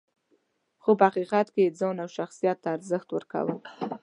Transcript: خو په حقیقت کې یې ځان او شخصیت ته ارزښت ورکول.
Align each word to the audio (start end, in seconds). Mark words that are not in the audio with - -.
خو 0.81 0.91
په 0.99 1.05
حقیقت 1.09 1.47
کې 1.53 1.61
یې 1.65 1.71
ځان 1.79 1.95
او 2.03 2.09
شخصیت 2.17 2.57
ته 2.63 2.69
ارزښت 2.75 3.07
ورکول. 3.11 3.49